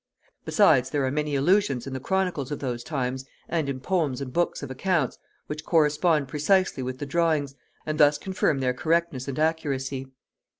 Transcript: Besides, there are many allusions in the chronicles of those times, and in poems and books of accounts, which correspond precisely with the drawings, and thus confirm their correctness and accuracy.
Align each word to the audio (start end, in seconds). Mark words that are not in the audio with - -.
Besides, 0.45 0.89
there 0.89 1.05
are 1.05 1.11
many 1.11 1.35
allusions 1.35 1.85
in 1.85 1.93
the 1.93 1.99
chronicles 1.99 2.49
of 2.49 2.57
those 2.57 2.83
times, 2.83 3.23
and 3.47 3.69
in 3.69 3.79
poems 3.79 4.19
and 4.19 4.33
books 4.33 4.63
of 4.63 4.71
accounts, 4.71 5.19
which 5.45 5.63
correspond 5.63 6.27
precisely 6.27 6.81
with 6.81 6.97
the 6.97 7.05
drawings, 7.05 7.53
and 7.85 7.99
thus 7.99 8.17
confirm 8.17 8.61
their 8.61 8.73
correctness 8.73 9.27
and 9.27 9.37
accuracy. 9.37 10.07